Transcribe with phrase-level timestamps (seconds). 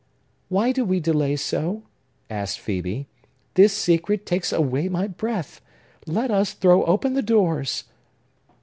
[0.49, 1.83] "Why do we delay so?"
[2.27, 3.05] asked Phœbe.
[3.53, 5.61] "This secret takes away my breath!
[6.07, 7.83] Let us throw open the doors!"